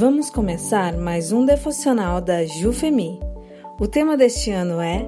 Vamos 0.00 0.30
começar 0.30 0.96
mais 0.96 1.32
um 1.32 1.44
devocional 1.44 2.20
da 2.20 2.46
Jufemi. 2.46 3.18
O 3.80 3.88
tema 3.88 4.16
deste 4.16 4.48
ano 4.48 4.80
é 4.80 5.04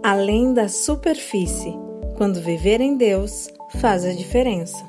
Além 0.00 0.54
da 0.54 0.68
superfície. 0.68 1.74
Quando 2.16 2.40
viver 2.40 2.80
em 2.80 2.96
Deus 2.96 3.48
faz 3.80 4.04
a 4.04 4.12
diferença. 4.12 4.86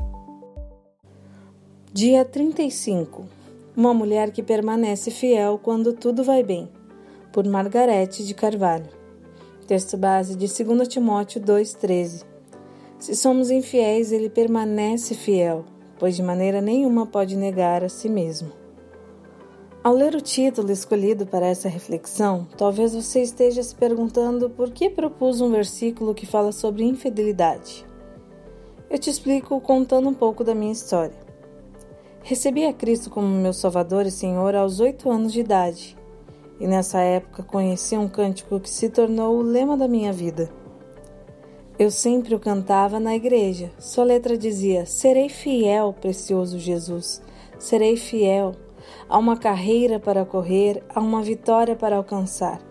Dia 1.92 2.24
35. 2.24 3.26
Uma 3.76 3.92
mulher 3.92 4.30
que 4.30 4.44
permanece 4.44 5.10
fiel 5.10 5.58
quando 5.58 5.94
tudo 5.94 6.24
vai 6.24 6.44
bem. 6.44 6.70
Por 7.32 7.44
Margarete 7.44 8.24
de 8.24 8.36
Carvalho. 8.36 8.90
Texto 9.66 9.98
base 9.98 10.36
de 10.36 10.46
2 10.64 10.88
Timóteo 10.88 11.42
2,13. 11.42 12.24
Se 13.00 13.16
somos 13.16 13.50
infiéis, 13.50 14.12
ele 14.12 14.30
permanece 14.30 15.16
fiel, 15.16 15.66
pois 15.98 16.16
de 16.16 16.22
maneira 16.22 16.62
nenhuma 16.62 17.08
pode 17.08 17.36
negar 17.36 17.84
a 17.84 17.90
si 17.90 18.08
mesmo. 18.08 18.62
Ao 19.84 19.94
ler 19.94 20.16
o 20.16 20.22
título 20.22 20.72
escolhido 20.72 21.26
para 21.26 21.46
essa 21.46 21.68
reflexão, 21.68 22.48
talvez 22.58 22.96
você 22.96 23.22
esteja 23.22 23.62
se 23.62 23.76
perguntando 23.76 24.50
por 24.50 24.72
que 24.72 24.90
propus 24.90 25.42
um 25.42 25.52
versículo 25.52 26.16
que 26.16 26.26
fala 26.26 26.54
sobre 26.54 26.86
infidelidade. 26.86 27.86
Eu 28.90 28.98
te 28.98 29.10
explico 29.10 29.60
contando 29.60 30.08
um 30.08 30.14
pouco 30.14 30.42
da 30.42 30.56
minha 30.56 30.72
história. 30.72 31.18
Recebi 32.22 32.64
a 32.66 32.72
Cristo 32.72 33.10
como 33.10 33.28
meu 33.28 33.52
Salvador 33.52 34.06
e 34.06 34.12
Senhor 34.12 34.56
aos 34.56 34.80
oito 34.80 35.12
anos 35.12 35.34
de 35.34 35.42
idade, 35.42 35.98
e 36.62 36.66
nessa 36.66 37.02
época 37.02 37.44
conheci 37.44 37.98
um 37.98 38.08
cântico 38.08 38.62
que 38.62 38.70
se 38.70 38.88
tornou 38.88 39.38
o 39.38 39.42
lema 39.42 39.76
da 39.76 39.90
minha 39.90 40.14
vida. 40.14 40.50
Eu 41.78 41.92
sempre 41.92 42.34
o 42.34 42.40
cantava 42.40 43.02
na 43.02 43.16
igreja. 43.16 43.70
Sua 43.80 44.06
letra 44.06 44.38
dizia: 44.38 44.86
Serei 44.86 45.28
fiel, 45.28 45.94
precioso 46.00 46.58
Jesus, 46.58 47.22
serei 47.60 47.98
fiel 47.98 48.56
Há 49.10 49.18
uma 49.18 49.38
carreira 49.38 50.00
para 50.00 50.26
correr, 50.26 50.84
há 50.94 51.00
uma 51.00 51.22
vitória 51.22 51.76
para 51.76 51.98
alcançar. 51.98 52.62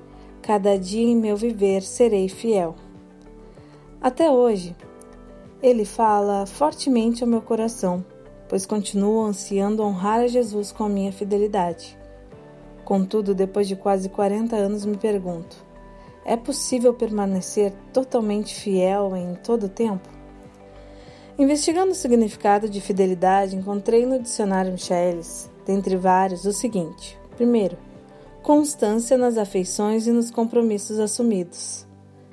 Cada 0.41 0.79
dia 0.79 1.07
em 1.07 1.17
meu 1.17 1.37
viver 1.37 1.83
serei 1.83 2.29
fiel. 2.29 2.75
Até 4.01 4.31
hoje, 4.31 4.75
ele 5.63 5.85
fala 5.85 6.45
fortemente 6.47 7.23
ao 7.23 7.31
meu 7.31 7.41
coração, 7.41 8.05
pois 8.49 8.67
continuo 8.67 9.25
ansiando 9.25 9.83
honrar 9.83 10.21
a 10.21 10.27
Jesus 10.27 10.73
com 10.73 10.85
a 10.85 10.89
minha 10.89 11.13
fidelidade. 11.13 11.97
Contudo, 12.85 13.35
depois 13.35 13.69
de 13.69 13.77
quase 13.77 14.09
40 14.09 14.57
anos, 14.57 14.85
me 14.85 14.97
pergunto: 14.97 15.57
é 16.25 16.37
possível 16.37 16.93
permanecer 16.95 17.73
totalmente 17.93 18.55
fiel 18.55 19.17
em 19.17 19.35
todo 19.37 19.67
o 19.67 19.69
tempo? 19.69 20.09
Investigando 21.43 21.91
o 21.91 21.95
significado 21.97 22.69
de 22.69 22.81
fidelidade, 22.81 23.57
encontrei 23.57 24.07
no 24.07 24.21
dicionário 24.21 24.71
Michaelis 24.71 25.51
dentre 25.67 25.97
vários, 25.97 26.45
o 26.45 26.53
seguinte: 26.53 27.19
primeiro, 27.37 27.77
constância 28.45 29.19
nas 29.19 29.37
afeições 29.37 30.07
e 30.07 30.13
nos 30.13 30.31
compromissos 30.31 31.01
assumidos. 31.01 31.85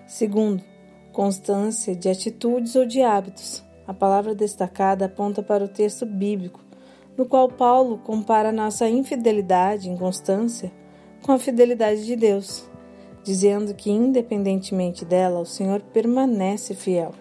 Segundo, 0.06 0.64
constância 1.12 1.96
de 1.96 2.08
atitudes 2.08 2.76
ou 2.76 2.86
de 2.86 3.02
hábitos. 3.02 3.64
A 3.88 3.96
palavra 3.96 4.36
destacada 4.36 5.06
aponta 5.06 5.42
para 5.42 5.66
o 5.66 5.68
texto 5.68 6.06
bíblico, 6.06 6.60
no 7.18 7.26
qual 7.26 7.50
Paulo 7.50 7.98
compara 7.98 8.52
nossa 8.52 8.88
infidelidade, 8.88 9.90
inconstância, 9.90 10.72
com 11.24 11.32
a 11.32 11.40
fidelidade 11.40 12.06
de 12.06 12.16
Deus, 12.16 12.70
dizendo 13.24 13.74
que, 13.74 13.90
independentemente 13.90 15.04
dela, 15.04 15.40
o 15.40 15.48
Senhor 15.48 15.82
permanece 15.82 16.76
fiel. 16.76 17.12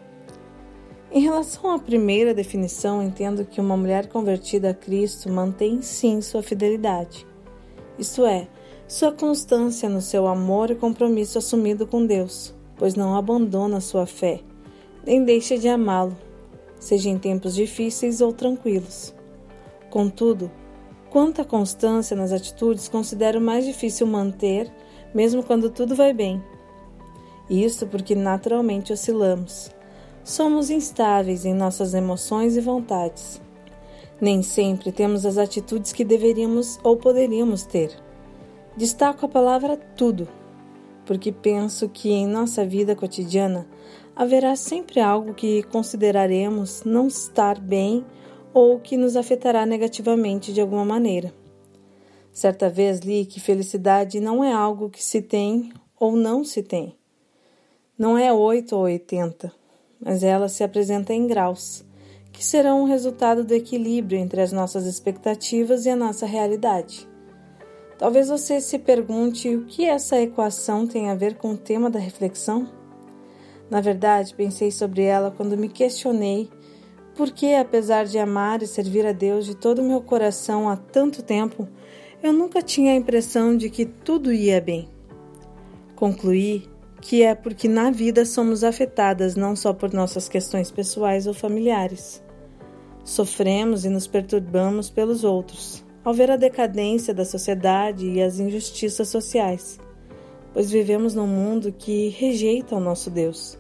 Em 1.10 1.20
relação 1.20 1.70
à 1.70 1.78
primeira 1.78 2.34
definição, 2.34 3.02
entendo 3.02 3.46
que 3.46 3.62
uma 3.62 3.78
mulher 3.78 4.08
convertida 4.08 4.70
a 4.70 4.74
Cristo 4.74 5.30
mantém 5.30 5.80
sim 5.80 6.20
sua 6.20 6.42
fidelidade, 6.42 7.26
isto 7.98 8.26
é, 8.26 8.46
sua 8.86 9.10
constância 9.10 9.88
no 9.88 10.02
seu 10.02 10.26
amor 10.26 10.70
e 10.70 10.74
compromisso 10.74 11.38
assumido 11.38 11.86
com 11.86 12.04
Deus, 12.04 12.54
pois 12.76 12.94
não 12.94 13.16
abandona 13.16 13.80
sua 13.80 14.04
fé, 14.04 14.40
nem 15.06 15.24
deixa 15.24 15.56
de 15.56 15.66
amá-lo, 15.66 16.14
seja 16.78 17.08
em 17.08 17.18
tempos 17.18 17.54
difíceis 17.54 18.20
ou 18.20 18.30
tranquilos. 18.30 19.14
Contudo, 19.88 20.50
quanto 21.08 21.40
à 21.40 21.44
constância 21.44 22.14
nas 22.14 22.32
atitudes, 22.32 22.86
considero 22.86 23.40
mais 23.40 23.64
difícil 23.64 24.06
manter, 24.06 24.70
mesmo 25.14 25.42
quando 25.42 25.70
tudo 25.70 25.96
vai 25.96 26.12
bem. 26.12 26.44
Isso 27.48 27.86
porque 27.86 28.14
naturalmente 28.14 28.92
oscilamos 28.92 29.70
somos 30.28 30.68
instáveis 30.68 31.46
em 31.46 31.54
nossas 31.54 31.94
emoções 31.94 32.54
e 32.54 32.60
vontades. 32.60 33.40
Nem 34.20 34.42
sempre 34.42 34.92
temos 34.92 35.24
as 35.24 35.38
atitudes 35.38 35.90
que 35.90 36.04
deveríamos 36.04 36.78
ou 36.82 36.98
poderíamos 36.98 37.62
ter. 37.62 37.90
Destaco 38.76 39.24
a 39.24 39.28
palavra 39.28 39.76
tudo, 39.96 40.28
porque 41.06 41.32
penso 41.32 41.88
que 41.88 42.10
em 42.10 42.26
nossa 42.26 42.62
vida 42.66 42.94
cotidiana 42.94 43.66
haverá 44.14 44.54
sempre 44.54 45.00
algo 45.00 45.32
que 45.32 45.62
consideraremos 45.62 46.84
não 46.84 47.06
estar 47.06 47.58
bem 47.58 48.04
ou 48.52 48.78
que 48.78 48.98
nos 48.98 49.16
afetará 49.16 49.64
negativamente 49.64 50.52
de 50.52 50.60
alguma 50.60 50.84
maneira. 50.84 51.32
Certa 52.30 52.68
vez 52.68 53.00
li 53.00 53.24
que 53.24 53.40
felicidade 53.40 54.20
não 54.20 54.44
é 54.44 54.52
algo 54.52 54.90
que 54.90 55.02
se 55.02 55.22
tem 55.22 55.72
ou 55.98 56.14
não 56.14 56.44
se 56.44 56.62
tem. 56.62 56.94
Não 57.96 58.18
é 58.18 58.30
8 58.32 58.76
ou 58.76 58.82
80, 58.82 59.52
mas 60.00 60.22
ela 60.22 60.48
se 60.48 60.62
apresenta 60.62 61.12
em 61.12 61.26
graus, 61.26 61.84
que 62.32 62.44
serão 62.44 62.82
o 62.82 62.86
resultado 62.86 63.44
do 63.44 63.54
equilíbrio 63.54 64.18
entre 64.18 64.40
as 64.40 64.52
nossas 64.52 64.86
expectativas 64.86 65.86
e 65.86 65.90
a 65.90 65.96
nossa 65.96 66.26
realidade. 66.26 67.08
Talvez 67.98 68.28
você 68.28 68.60
se 68.60 68.78
pergunte 68.78 69.54
o 69.54 69.64
que 69.66 69.84
essa 69.84 70.20
equação 70.20 70.86
tem 70.86 71.10
a 71.10 71.14
ver 71.14 71.34
com 71.34 71.50
o 71.52 71.56
tema 71.56 71.90
da 71.90 71.98
reflexão? 71.98 72.68
Na 73.68 73.80
verdade, 73.80 74.34
pensei 74.34 74.70
sobre 74.70 75.02
ela 75.02 75.30
quando 75.30 75.56
me 75.56 75.68
questionei 75.68 76.48
por 77.16 77.32
que, 77.32 77.54
apesar 77.54 78.04
de 78.04 78.16
amar 78.16 78.62
e 78.62 78.66
servir 78.68 79.04
a 79.04 79.10
Deus 79.10 79.44
de 79.44 79.56
todo 79.56 79.80
o 79.80 79.84
meu 79.84 80.00
coração 80.00 80.68
há 80.68 80.76
tanto 80.76 81.20
tempo, 81.20 81.68
eu 82.22 82.32
nunca 82.32 82.62
tinha 82.62 82.92
a 82.92 82.96
impressão 82.96 83.56
de 83.56 83.68
que 83.68 83.84
tudo 83.84 84.32
ia 84.32 84.60
bem. 84.60 84.88
Concluí 85.96 86.68
que 87.00 87.22
é 87.22 87.34
porque 87.34 87.68
na 87.68 87.90
vida 87.90 88.24
somos 88.24 88.64
afetadas 88.64 89.36
não 89.36 89.54
só 89.54 89.72
por 89.72 89.92
nossas 89.92 90.28
questões 90.28 90.70
pessoais 90.70 91.26
ou 91.26 91.34
familiares. 91.34 92.22
Sofremos 93.04 93.84
e 93.84 93.88
nos 93.88 94.06
perturbamos 94.06 94.90
pelos 94.90 95.24
outros, 95.24 95.84
ao 96.04 96.12
ver 96.12 96.30
a 96.30 96.36
decadência 96.36 97.14
da 97.14 97.24
sociedade 97.24 98.06
e 98.06 98.22
as 98.22 98.38
injustiças 98.38 99.08
sociais, 99.08 99.78
pois 100.52 100.70
vivemos 100.70 101.14
num 101.14 101.26
mundo 101.26 101.72
que 101.72 102.08
rejeita 102.10 102.74
o 102.74 102.80
nosso 102.80 103.10
Deus. 103.10 103.58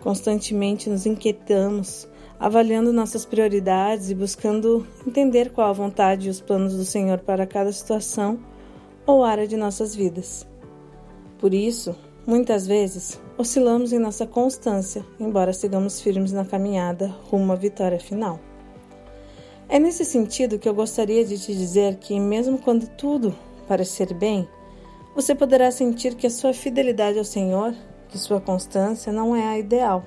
Constantemente 0.00 0.90
nos 0.90 1.06
inquietamos, 1.06 2.08
avaliando 2.38 2.92
nossas 2.92 3.24
prioridades 3.24 4.10
e 4.10 4.14
buscando 4.14 4.86
entender 5.06 5.50
qual 5.50 5.68
a 5.68 5.74
vontade 5.74 6.26
e 6.26 6.30
os 6.30 6.40
planos 6.40 6.74
do 6.74 6.84
Senhor 6.84 7.18
para 7.18 7.46
cada 7.46 7.70
situação 7.70 8.40
ou 9.06 9.22
área 9.22 9.46
de 9.46 9.56
nossas 9.56 9.94
vidas. 9.94 10.46
Por 11.38 11.54
isso, 11.54 11.94
Muitas 12.30 12.64
vezes, 12.64 13.20
oscilamos 13.36 13.92
em 13.92 13.98
nossa 13.98 14.24
constância, 14.24 15.04
embora 15.18 15.52
sigamos 15.52 16.00
firmes 16.00 16.30
na 16.30 16.44
caminhada 16.44 17.08
rumo 17.28 17.52
à 17.52 17.56
vitória 17.56 17.98
final. 17.98 18.38
É 19.68 19.80
nesse 19.80 20.04
sentido 20.04 20.56
que 20.56 20.68
eu 20.68 20.72
gostaria 20.72 21.24
de 21.24 21.36
te 21.40 21.52
dizer 21.52 21.96
que, 21.96 22.20
mesmo 22.20 22.56
quando 22.56 22.86
tudo 22.86 23.34
parecer 23.66 24.14
bem, 24.14 24.48
você 25.12 25.34
poderá 25.34 25.72
sentir 25.72 26.14
que 26.14 26.24
a 26.24 26.30
sua 26.30 26.52
fidelidade 26.52 27.18
ao 27.18 27.24
Senhor, 27.24 27.74
que 28.08 28.16
sua 28.16 28.40
constância 28.40 29.12
não 29.12 29.34
é 29.34 29.48
a 29.48 29.58
ideal. 29.58 30.04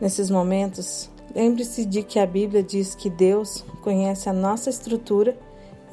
Nesses 0.00 0.28
momentos, 0.28 1.08
lembre-se 1.32 1.86
de 1.86 2.02
que 2.02 2.18
a 2.18 2.26
Bíblia 2.26 2.60
diz 2.60 2.96
que 2.96 3.08
Deus 3.08 3.64
conhece 3.82 4.28
a 4.28 4.32
nossa 4.32 4.68
estrutura 4.68 5.38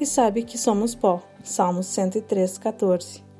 e 0.00 0.04
sabe 0.04 0.42
que 0.42 0.58
somos 0.58 0.96
pó. 0.96 1.22
Salmos 1.44 1.86
103, 1.86 2.58
14 2.58 3.31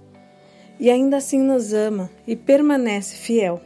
e 0.79 0.91
ainda 0.91 1.17
assim 1.17 1.39
nos 1.39 1.73
ama 1.73 2.11
e 2.27 2.35
permanece 2.35 3.17
fiel. 3.17 3.61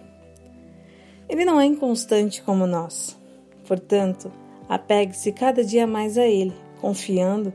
Ele 1.29 1.44
não 1.44 1.61
é 1.61 1.64
inconstante 1.64 2.43
como 2.43 2.67
nós. 2.67 3.19
Portanto, 3.67 4.31
apegue-se 4.69 5.32
cada 5.32 5.64
dia 5.64 5.87
mais 5.87 6.17
a 6.17 6.26
Ele, 6.26 6.55
confiando, 6.81 7.53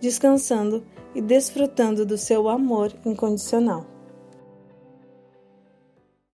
descansando 0.00 0.84
e 1.14 1.20
desfrutando 1.20 2.04
do 2.04 2.18
seu 2.18 2.48
amor 2.48 2.92
incondicional. 3.04 3.93